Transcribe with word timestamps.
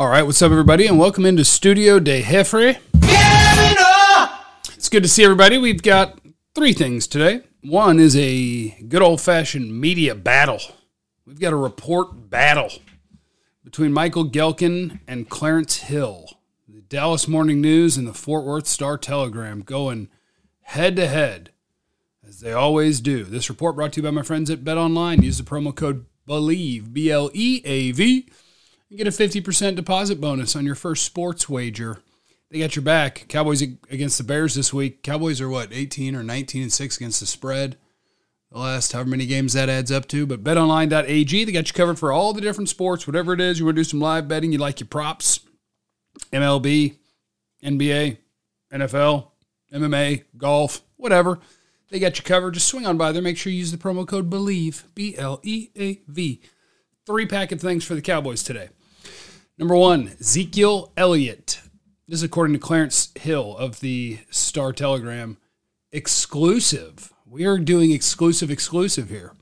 All 0.00 0.08
right, 0.08 0.22
what's 0.22 0.40
up, 0.40 0.50
everybody, 0.50 0.86
and 0.86 0.98
welcome 0.98 1.26
into 1.26 1.44
Studio 1.44 2.00
de 2.00 2.22
Jeffrey. 2.22 2.78
It's 4.74 4.88
good 4.88 5.02
to 5.02 5.08
see 5.10 5.22
everybody. 5.22 5.58
We've 5.58 5.82
got 5.82 6.18
three 6.54 6.72
things 6.72 7.06
today. 7.06 7.42
One 7.60 8.00
is 8.00 8.16
a 8.16 8.70
good 8.88 9.02
old 9.02 9.20
fashioned 9.20 9.78
media 9.78 10.14
battle. 10.14 10.58
We've 11.26 11.38
got 11.38 11.52
a 11.52 11.56
report 11.56 12.30
battle 12.30 12.70
between 13.62 13.92
Michael 13.92 14.24
Gehlken 14.24 15.00
and 15.06 15.28
Clarence 15.28 15.80
Hill. 15.80 16.30
The 16.66 16.80
Dallas 16.80 17.28
Morning 17.28 17.60
News 17.60 17.98
and 17.98 18.08
the 18.08 18.14
Fort 18.14 18.46
Worth 18.46 18.68
Star 18.68 18.96
Telegram 18.96 19.60
going 19.60 20.08
head 20.62 20.96
to 20.96 21.08
head, 21.08 21.50
as 22.26 22.40
they 22.40 22.54
always 22.54 23.02
do. 23.02 23.22
This 23.22 23.50
report 23.50 23.76
brought 23.76 23.92
to 23.92 24.00
you 24.00 24.04
by 24.04 24.12
my 24.12 24.22
friends 24.22 24.48
at 24.48 24.64
Bet 24.64 24.78
Online. 24.78 25.22
Use 25.22 25.36
the 25.36 25.44
promo 25.44 25.76
code 25.76 26.06
BELIEVE, 26.26 26.90
B 26.90 27.10
L 27.10 27.30
E 27.34 27.60
A 27.66 27.92
V, 27.92 28.26
and 28.90 28.98
get 28.98 29.06
a 29.06 29.10
50% 29.10 29.76
deposit 29.76 30.20
bonus 30.20 30.56
on 30.56 30.66
your 30.66 30.74
first 30.74 31.04
sports 31.04 31.48
wager. 31.48 32.02
They 32.50 32.58
got 32.58 32.74
your 32.74 32.82
back. 32.82 33.26
Cowboys 33.28 33.62
against 33.62 34.18
the 34.18 34.24
Bears 34.24 34.56
this 34.56 34.74
week. 34.74 35.04
Cowboys 35.04 35.40
are 35.40 35.48
what, 35.48 35.72
18 35.72 36.16
or 36.16 36.24
19 36.24 36.62
and 36.62 36.72
6 36.72 36.96
against 36.96 37.20
the 37.20 37.26
spread? 37.26 37.78
The 38.50 38.58
last 38.58 38.92
however 38.92 39.10
many 39.10 39.26
games 39.26 39.52
that 39.52 39.68
adds 39.68 39.92
up 39.92 40.08
to. 40.08 40.26
But 40.26 40.42
betonline.ag, 40.42 41.44
they 41.44 41.52
got 41.52 41.68
you 41.68 41.74
covered 41.74 42.00
for 42.00 42.10
all 42.10 42.32
the 42.32 42.40
different 42.40 42.68
sports, 42.68 43.06
whatever 43.06 43.32
it 43.32 43.40
is. 43.40 43.60
You 43.60 43.66
want 43.66 43.76
to 43.76 43.80
do 43.80 43.84
some 43.84 44.00
live 44.00 44.26
betting, 44.26 44.50
you 44.50 44.58
like 44.58 44.80
your 44.80 44.88
props, 44.88 45.40
MLB, 46.32 46.96
NBA, 47.62 48.18
NFL, 48.72 49.28
MMA, 49.72 50.24
golf, 50.36 50.80
whatever. 50.96 51.38
They 51.90 52.00
got 52.00 52.18
you 52.18 52.24
covered. 52.24 52.54
Just 52.54 52.66
swing 52.66 52.86
on 52.86 52.96
by 52.96 53.12
there. 53.12 53.22
Make 53.22 53.36
sure 53.36 53.52
you 53.52 53.60
use 53.60 53.70
the 53.70 53.78
promo 53.78 54.06
code 54.06 54.28
BELIEVE, 54.28 54.84
B 54.96 55.16
L 55.16 55.40
E 55.44 55.68
A 55.76 56.00
V. 56.08 56.40
Three 57.06 57.26
pack 57.26 57.52
of 57.52 57.60
things 57.60 57.84
for 57.84 57.94
the 57.94 58.02
Cowboys 58.02 58.42
today. 58.42 58.70
Number 59.60 59.76
one, 59.76 60.16
Ezekiel 60.18 60.90
Elliott. 60.96 61.60
This 62.08 62.20
is 62.20 62.22
according 62.22 62.54
to 62.54 62.58
Clarence 62.58 63.12
Hill 63.14 63.54
of 63.58 63.80
the 63.80 64.20
Star 64.30 64.72
Telegram. 64.72 65.36
Exclusive. 65.92 67.12
We 67.26 67.44
are 67.44 67.58
doing 67.58 67.90
exclusive, 67.90 68.50
exclusive 68.50 69.10
here. 69.10 69.34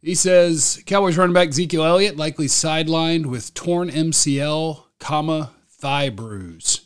He 0.00 0.14
says 0.14 0.82
Cowboys 0.86 1.18
running 1.18 1.34
back 1.34 1.48
Ezekiel 1.48 1.84
Elliott 1.84 2.16
likely 2.16 2.46
sidelined 2.46 3.26
with 3.26 3.52
torn 3.52 3.90
MCL, 3.90 4.82
comma 4.98 5.50
thigh 5.68 6.08
bruise. 6.08 6.80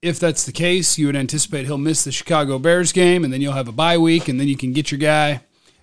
If 0.00 0.18
that's 0.18 0.46
the 0.46 0.52
case, 0.52 0.96
you 0.96 1.08
would 1.08 1.14
anticipate 1.14 1.66
he'll 1.66 1.76
miss 1.76 2.04
the 2.04 2.10
Chicago 2.10 2.58
Bears 2.58 2.90
game, 2.90 3.22
and 3.22 3.30
then 3.30 3.42
you'll 3.42 3.52
have 3.52 3.68
a 3.68 3.72
bye 3.72 3.98
week, 3.98 4.28
and 4.28 4.40
then 4.40 4.48
you 4.48 4.56
can 4.56 4.72
get 4.72 4.90
your 4.90 4.98
guy 4.98 5.42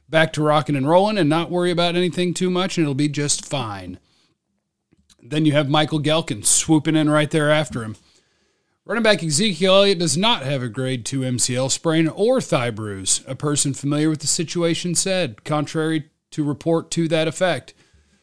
back 0.09 0.33
to 0.33 0.41
rocking 0.41 0.75
and 0.75 0.89
rolling 0.89 1.19
and 1.19 1.29
not 1.29 1.51
worry 1.51 1.69
about 1.69 1.95
anything 1.95 2.33
too 2.33 2.49
much, 2.49 2.79
and 2.79 2.83
it'll 2.83 2.95
be 2.95 3.07
just 3.07 3.45
fine. 3.45 3.99
Then 5.21 5.45
you 5.45 5.53
have 5.53 5.69
Michael 5.69 5.99
Gehlken 5.99 6.45
swooping 6.45 6.95
in 6.95 7.09
right 7.09 7.31
there 7.31 7.51
after 7.51 7.83
him. 7.83 7.95
Running 8.85 9.03
back 9.03 9.21
Ezekiel 9.21 9.75
Elliott 9.75 9.99
does 9.99 10.15
not 10.15 10.43
have 10.43 10.63
a 10.63 10.69
grade 10.69 11.05
2 11.05 11.19
MCL 11.19 11.71
sprain 11.71 12.07
or 12.07 12.39
thigh 12.39 12.69
bruise, 12.69 13.21
a 13.27 13.35
person 13.35 13.73
familiar 13.73 14.09
with 14.09 14.19
the 14.19 14.27
situation 14.27 14.95
said, 14.95 15.43
contrary 15.43 16.09
to 16.31 16.43
report 16.43 16.89
to 16.91 17.07
that 17.09 17.27
effect. 17.27 17.73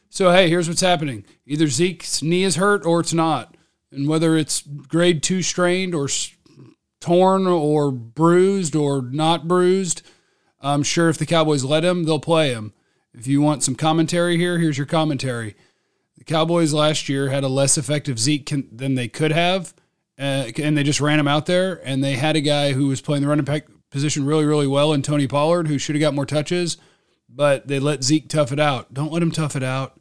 So, 0.09 0.31
hey, 0.31 0.49
here's 0.49 0.67
what's 0.67 0.81
happening. 0.81 1.25
Either 1.45 1.67
Zeke's 1.67 2.23
knee 2.23 2.43
is 2.43 2.55
hurt 2.55 2.85
or 2.85 3.01
it's 3.01 3.13
not. 3.13 3.55
And 3.91 4.07
whether 4.07 4.35
it's 4.35 4.61
grade 4.61 5.21
2 5.21 5.43
strained 5.43 5.93
or 5.93 6.09
torn 6.99 7.45
or 7.45 7.91
bruised 7.91 8.75
or 8.75 9.03
not 9.03 9.47
bruised, 9.47 10.01
I'm 10.61 10.81
sure 10.81 11.09
if 11.09 11.19
the 11.19 11.27
Cowboys 11.27 11.63
let 11.63 11.85
him, 11.85 12.05
they'll 12.05 12.19
play 12.19 12.51
him. 12.53 12.73
If 13.13 13.27
you 13.27 13.39
want 13.39 13.61
some 13.61 13.75
commentary 13.75 14.37
here, 14.37 14.57
here's 14.57 14.77
your 14.77 14.87
commentary. 14.87 15.55
The 16.17 16.23
Cowboys 16.23 16.73
last 16.73 17.09
year 17.09 17.29
had 17.29 17.43
a 17.43 17.49
less 17.49 17.77
effective 17.77 18.19
Zeke 18.19 18.49
than 18.71 18.95
they 18.95 19.07
could 19.07 19.31
have 19.31 19.73
uh, 20.17 20.49
and 20.57 20.77
they 20.77 20.83
just 20.83 21.01
ran 21.01 21.19
him 21.19 21.27
out 21.27 21.45
there. 21.45 21.81
And 21.85 22.03
they 22.03 22.13
had 22.13 22.35
a 22.35 22.41
guy 22.41 22.73
who 22.73 22.87
was 22.87 23.01
playing 23.01 23.21
the 23.21 23.27
running 23.27 23.45
back 23.45 23.67
position 23.89 24.25
really, 24.25 24.45
really 24.45 24.67
well 24.67 24.93
in 24.93 25.01
Tony 25.01 25.27
Pollard, 25.27 25.67
who 25.67 25.77
should 25.77 25.95
have 25.95 26.01
got 26.01 26.13
more 26.13 26.25
touches, 26.25 26.77
but 27.29 27.67
they 27.67 27.79
let 27.79 28.03
Zeke 28.03 28.29
tough 28.29 28.51
it 28.51 28.59
out. 28.59 28.93
Don't 28.93 29.11
let 29.11 29.21
him 29.21 29.31
tough 29.31 29.55
it 29.55 29.63
out. 29.63 29.99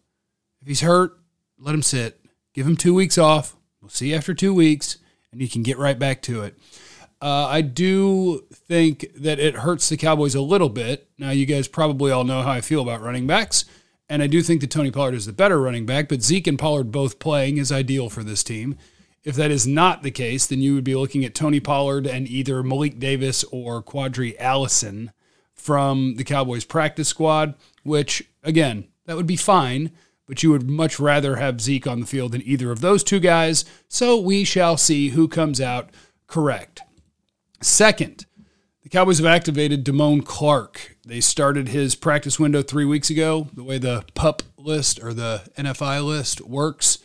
If 0.63 0.69
he's 0.69 0.81
hurt, 0.81 1.19
let 1.59 1.75
him 1.75 1.83
sit. 1.83 2.21
Give 2.55 2.67
him 2.67 2.77
two 2.77 2.95
weeks 2.95 3.19
off. 3.19 3.57
We'll 3.81 3.91
see 3.91 4.11
you 4.11 4.17
after 4.17 4.35
two 4.35 4.55
weeks, 4.55 4.99
and 5.31 5.41
you 5.41 5.49
can 5.49 5.63
get 5.63 5.79
right 5.79 5.99
back 5.99 6.23
to 6.23 6.43
it. 6.43 6.59
Uh, 7.21 7.47
I 7.47 7.61
do 7.61 8.45
think 8.53 9.07
that 9.17 9.39
it 9.39 9.57
hurts 9.57 9.89
the 9.89 9.97
Cowboys 9.97 10.35
a 10.35 10.41
little 10.41 10.69
bit. 10.69 11.09
Now, 11.19 11.31
you 11.31 11.47
guys 11.47 11.69
probably 11.69 12.11
all 12.11 12.25
know 12.25 12.43
how 12.43 12.51
I 12.51 12.61
feel 12.61 12.83
about 12.83 13.01
running 13.01 13.27
backs, 13.27 13.65
and 14.09 14.23
I 14.23 14.27
do 14.27 14.43
think 14.43 14.61
that 14.61 14.71
Tony 14.71 14.91
Pollard 14.91 15.15
is 15.15 15.27
the 15.27 15.33
better 15.33 15.61
running 15.61 15.87
back, 15.87 16.09
but 16.09 16.23
Zeke 16.23 16.47
and 16.47 16.59
Pollard 16.59 16.93
both 16.93 17.19
playing 17.19 17.57
is 17.57 17.73
ideal 17.73 18.11
for 18.11 18.23
this 18.23 18.45
team. 18.45 18.77
If 19.23 19.37
that 19.37 19.51
is 19.51 19.67
not 19.67 20.03
the 20.03 20.11
case, 20.11 20.47
then 20.47 20.61
you 20.61 20.75
would 20.75 20.85
be 20.85 20.95
looking 20.95 21.25
at 21.25 21.35
Tony 21.35 21.59
Pollard 21.61 22.07
and 22.07 22.29
either 22.29 22.63
Malik 22.63 22.99
Davis 22.99 23.43
or 23.45 23.83
Qadree 23.83 24.39
Ollison 24.39 25.11
from 25.55 26.17
the 26.17 26.25
Cowboys 26.25 26.65
practice 26.65 27.09
squad, 27.09 27.55
which, 27.83 28.23
again, 28.43 28.87
that 29.07 29.17
would 29.17 29.27
be 29.27 29.37
fine, 29.37 29.93
but 30.27 30.43
you 30.43 30.51
would 30.51 30.69
much 30.69 31.01
rather 31.01 31.37
have 31.37 31.61
Zeke 31.61 31.87
on 31.87 32.01
the 32.01 32.07
field 32.07 32.33
than 32.33 32.43
either 32.43 32.71
of 32.71 32.81
those 32.81 33.03
two 33.03 33.21
guys. 33.21 33.65
So 33.89 34.21
we 34.21 34.45
shall 34.45 34.77
see 34.77 35.11
who 35.11 35.27
comes 35.27 35.61
out 35.61 35.89
correct. 36.27 36.83
Second, 37.63 38.27
the 38.83 38.91
Cowboys 38.91 39.19
have 39.19 39.27
activated 39.27 39.85
Damone 39.85 40.25
Clark. 40.25 40.94
They 41.07 41.21
started 41.21 41.69
his 41.69 41.95
practice 41.95 42.39
window 42.39 42.63
three 42.63 42.85
weeks 42.85 43.11
ago. 43.11 43.49
The 43.53 43.65
way 43.65 43.79
the 43.79 44.05
PUP 44.15 44.43
list 44.57 45.03
or 45.03 45.13
the 45.13 45.43
NFI 45.57 46.05
list 46.05 46.41
works 46.41 46.99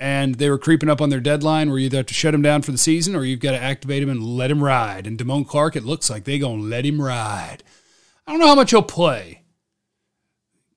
and 0.00 0.34
they 0.36 0.50
were 0.50 0.58
creeping 0.58 0.90
up 0.90 1.00
on 1.00 1.10
their 1.10 1.20
deadline 1.20 1.70
where 1.70 1.78
you 1.78 1.86
either 1.86 1.98
have 1.98 2.06
to 2.06 2.14
shut 2.14 2.34
him 2.34 2.42
down 2.42 2.62
for 2.62 2.72
the 2.72 2.78
season 2.78 3.14
or 3.14 3.24
you've 3.24 3.40
got 3.40 3.52
to 3.52 3.62
activate 3.62 4.02
him 4.02 4.10
and 4.10 4.22
let 4.22 4.50
him 4.50 4.62
ride. 4.62 5.06
And 5.06 5.18
Damone 5.18 5.46
Clark, 5.46 5.76
it 5.76 5.84
looks 5.84 6.10
like 6.10 6.24
they're 6.24 6.38
going 6.38 6.60
to 6.60 6.66
let 6.66 6.84
him 6.84 7.00
ride. 7.00 7.62
I 8.26 8.32
don't 8.32 8.40
know 8.40 8.48
how 8.48 8.54
much 8.54 8.70
he'll 8.70 8.82
play. 8.82 9.42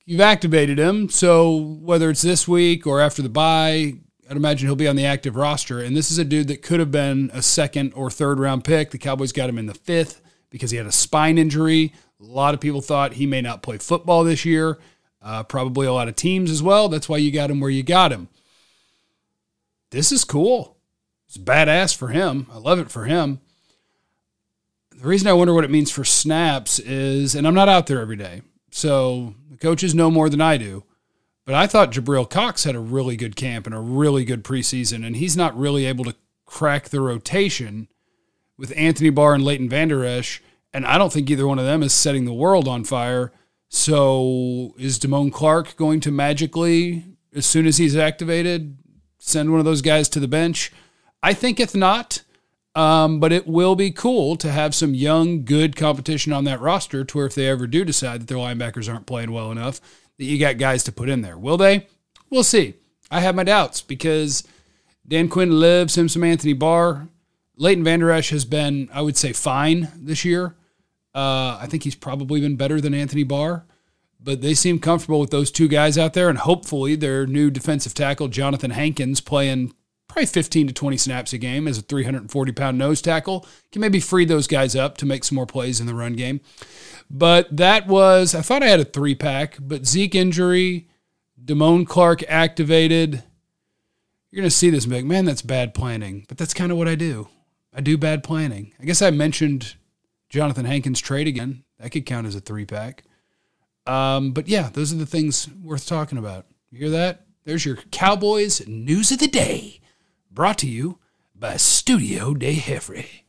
You've 0.05 0.21
activated 0.21 0.79
him, 0.79 1.09
so 1.09 1.57
whether 1.57 2.09
it's 2.09 2.21
this 2.21 2.47
week 2.47 2.87
or 2.87 3.01
after 3.01 3.21
the 3.21 3.27
bye, 3.27 3.95
I'd 4.29 4.37
imagine 4.37 4.67
he'll 4.67 4.75
be 4.75 4.87
on 4.87 4.95
the 4.95 5.05
active 5.05 5.35
roster. 5.35 5.79
And 5.79 5.95
this 5.95 6.11
is 6.11 6.17
a 6.17 6.23
dude 6.23 6.47
that 6.47 6.61
could 6.61 6.79
have 6.79 6.91
been 6.91 7.29
a 7.33 7.41
second 7.41 7.93
or 7.93 8.09
third 8.09 8.39
round 8.39 8.63
pick. 8.63 8.91
The 8.91 8.97
Cowboys 8.97 9.33
got 9.33 9.49
him 9.49 9.57
in 9.57 9.65
the 9.65 9.73
fifth 9.73 10.21
because 10.49 10.71
he 10.71 10.77
had 10.77 10.85
a 10.85 10.91
spine 10.91 11.37
injury. 11.37 11.93
A 12.19 12.23
lot 12.23 12.53
of 12.53 12.59
people 12.59 12.81
thought 12.81 13.13
he 13.13 13.25
may 13.25 13.41
not 13.41 13.61
play 13.61 13.77
football 13.77 14.23
this 14.23 14.45
year. 14.45 14.77
Uh, 15.21 15.43
probably 15.43 15.87
a 15.87 15.93
lot 15.93 16.07
of 16.07 16.15
teams 16.15 16.49
as 16.49 16.63
well. 16.63 16.89
That's 16.89 17.09
why 17.09 17.17
you 17.17 17.31
got 17.31 17.51
him 17.51 17.59
where 17.59 17.69
you 17.69 17.83
got 17.83 18.11
him 18.11 18.29
this 19.91 20.11
is 20.11 20.23
cool. 20.23 20.77
It's 21.27 21.37
badass 21.37 21.95
for 21.95 22.09
him. 22.09 22.47
I 22.51 22.57
love 22.57 22.79
it 22.79 22.91
for 22.91 23.05
him. 23.05 23.39
The 24.91 25.07
reason 25.07 25.27
I 25.27 25.33
wonder 25.33 25.53
what 25.53 25.63
it 25.63 25.71
means 25.71 25.91
for 25.91 26.03
snaps 26.03 26.79
is, 26.79 27.35
and 27.35 27.47
I'm 27.47 27.53
not 27.53 27.69
out 27.69 27.87
there 27.87 28.01
every 28.01 28.15
day, 28.15 28.41
so 28.71 29.35
the 29.49 29.57
coaches 29.57 29.93
know 29.93 30.09
more 30.09 30.29
than 30.29 30.41
I 30.41 30.57
do. 30.57 30.83
But 31.45 31.55
I 31.55 31.67
thought 31.67 31.91
Jabril 31.91 32.29
Cox 32.29 32.63
had 32.63 32.75
a 32.75 32.79
really 32.79 33.15
good 33.15 33.35
camp 33.35 33.67
and 33.67 33.75
a 33.75 33.79
really 33.79 34.25
good 34.25 34.43
preseason, 34.43 35.05
and 35.05 35.15
he's 35.15 35.37
not 35.37 35.57
really 35.57 35.85
able 35.85 36.03
to 36.05 36.15
crack 36.45 36.89
the 36.89 36.99
rotation 36.99 37.87
with 38.57 38.73
Anthony 38.75 39.09
Barr 39.09 39.35
and 39.35 39.43
Leighton 39.43 39.69
Vander 39.69 40.03
Esch, 40.03 40.41
and 40.77 40.85
I 40.85 40.99
don't 40.99 41.11
think 41.11 41.31
either 41.31 41.47
one 41.47 41.57
of 41.57 41.65
them 41.65 41.81
is 41.81 41.91
setting 41.91 42.25
the 42.25 42.33
world 42.33 42.67
on 42.67 42.83
fire. 42.83 43.31
So 43.67 44.75
is 44.77 44.99
Damone 44.99 45.33
Clark 45.33 45.75
going 45.75 45.99
to 46.01 46.11
magically, 46.11 47.03
as 47.33 47.47
soon 47.47 47.65
as 47.65 47.77
he's 47.77 47.95
activated, 47.95 48.77
send 49.17 49.49
one 49.49 49.57
of 49.57 49.65
those 49.65 49.81
guys 49.81 50.07
to 50.09 50.19
the 50.19 50.27
bench? 50.27 50.71
I 51.23 51.33
think 51.33 51.59
if 51.59 51.73
not, 51.73 52.21
um, 52.75 53.19
but 53.19 53.33
it 53.33 53.47
will 53.47 53.75
be 53.75 53.89
cool 53.89 54.35
to 54.35 54.51
have 54.51 54.75
some 54.75 54.93
young, 54.93 55.45
good 55.45 55.75
competition 55.75 56.31
on 56.31 56.43
that 56.43 56.61
roster 56.61 57.03
to 57.03 57.17
where 57.17 57.25
if 57.25 57.33
they 57.33 57.47
ever 57.47 57.65
do 57.65 57.83
decide 57.83 58.21
that 58.21 58.27
their 58.27 58.37
linebackers 58.37 58.87
aren't 58.87 59.07
playing 59.07 59.31
well 59.31 59.51
enough, 59.51 59.81
that 60.19 60.25
you 60.25 60.37
got 60.37 60.59
guys 60.59 60.83
to 60.83 60.91
put 60.91 61.09
in 61.09 61.21
there. 61.21 61.39
Will 61.39 61.57
they? 61.57 61.87
We'll 62.29 62.43
see. 62.43 62.75
I 63.09 63.21
have 63.21 63.33
my 63.33 63.43
doubts 63.43 63.81
because 63.81 64.43
Dan 65.07 65.27
Quinn 65.27 65.59
lives 65.59 65.97
him 65.97 66.07
some 66.07 66.23
Anthony 66.23 66.53
Barr. 66.53 67.07
Leighton 67.55 67.83
Vander 67.83 68.11
Esch 68.11 68.29
has 68.29 68.45
been, 68.45 68.89
I 68.93 69.01
would 69.01 69.17
say, 69.17 69.33
fine 69.33 69.91
this 69.95 70.23
year. 70.23 70.53
Uh, 71.17 71.57
I 71.59 71.65
think 71.67 71.83
he's 71.83 71.95
probably 71.95 72.39
been 72.41 72.55
better 72.55 72.79
than 72.79 72.93
Anthony 72.93 73.23
Barr 73.23 73.65
but 74.19 74.41
they 74.41 74.53
seem 74.53 74.79
comfortable 74.79 75.19
with 75.19 75.29
those 75.29 75.51
two 75.51 75.67
guys 75.67 75.97
out 75.97 76.13
there, 76.13 76.29
and 76.29 76.39
hopefully 76.39 76.95
their 76.95 77.25
new 77.27 77.49
defensive 77.49 77.93
tackle 77.93 78.29
Johnathan 78.29 78.71
Hankins 78.71 79.21
playing 79.21 79.73
probably 80.07 80.25
15 80.25 80.67
to 80.67 80.73
20 80.73 80.97
snaps 80.97 81.33
a 81.33 81.37
game 81.37 81.67
as 81.67 81.77
a 81.77 81.81
340 81.81 82.51
pound 82.53 82.77
nose 82.77 83.01
tackle 83.01 83.45
can 83.71 83.81
maybe 83.81 83.99
free 83.99 84.25
those 84.25 84.47
guys 84.47 84.75
up 84.75 84.97
to 84.97 85.05
make 85.05 85.23
some 85.23 85.35
more 85.35 85.45
plays 85.45 85.79
in 85.79 85.85
the 85.85 85.93
run 85.93 86.13
game. 86.13 86.41
But 87.09 87.55
that 87.55 87.87
was 87.87 88.33
I 88.33 88.41
thought 88.41 88.63
I 88.63 88.67
had 88.67 88.79
a 88.79 88.85
three 88.85 89.15
pack, 89.15 89.57
but 89.59 89.85
Zeke 89.85 90.15
injury, 90.15 90.87
Damone 91.43 91.87
Clark 91.87 92.23
activated. 92.27 93.23
You're 94.31 94.41
gonna 94.41 94.49
see 94.49 94.69
this 94.69 94.87
like, 94.87 95.05
man, 95.05 95.25
that's 95.25 95.41
bad 95.41 95.73
planning. 95.73 96.25
But 96.27 96.37
that's 96.37 96.53
kind 96.53 96.71
of 96.71 96.77
what 96.77 96.87
I 96.87 96.95
do. 96.95 97.29
I 97.73 97.81
do 97.81 97.97
bad 97.97 98.23
planning. 98.23 98.73
I 98.79 98.85
guess 98.85 99.01
I 99.01 99.11
mentioned 99.11 99.75
Johnathan 100.31 100.65
Hankins 100.65 100.99
trade 100.99 101.27
again. 101.27 101.63
That 101.79 101.91
could 101.91 102.05
count 102.05 102.27
as 102.27 102.35
a 102.35 102.41
three 102.41 102.65
pack. 102.65 103.03
Um, 103.85 104.31
but 104.31 104.47
yeah, 104.47 104.69
those 104.71 104.91
are 104.91 104.97
the 104.97 105.05
things 105.05 105.47
worth 105.63 105.87
talking 105.87 106.17
about. 106.17 106.45
You 106.71 106.79
hear 106.79 106.89
that? 106.89 107.27
there's 107.47 107.65
your 107.65 107.77
Cowboys 107.91 108.67
news 108.67 109.09
of 109.09 109.19
the 109.19 109.27
day, 109.27 109.79
brought 110.29 110.57
to 110.57 110.67
you 110.67 110.99
by 111.33 111.55
Studio 111.55 112.33
de 112.33 112.59
Jeffrey. 112.59 113.23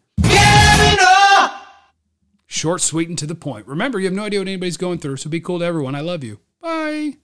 Short, 2.47 2.81
sweet, 2.81 3.09
and 3.09 3.17
to 3.19 3.27
the 3.27 3.37
point. 3.37 3.69
Remember, 3.69 4.01
you 4.01 4.07
have 4.07 4.15
no 4.15 4.25
idea 4.25 4.41
what 4.41 4.49
anybody's 4.49 4.77
going 4.77 4.99
through, 4.99 5.19
so 5.19 5.31
be 5.31 5.39
cool 5.39 5.61
to 5.61 5.65
everyone. 5.65 5.95
I 5.95 6.01
love 6.01 6.25
you. 6.25 6.41
Bye. 6.61 7.19